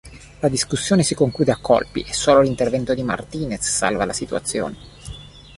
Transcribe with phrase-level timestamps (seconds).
[0.39, 4.75] La discussione si conclude a colpi e solo l'intervento di Martínez salva la situazione.